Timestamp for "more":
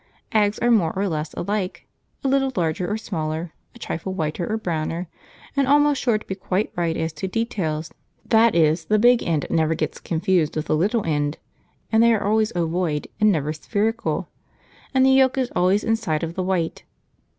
0.71-0.91